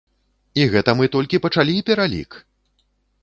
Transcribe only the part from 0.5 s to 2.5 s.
І гэта мы толькі пачалі пералік!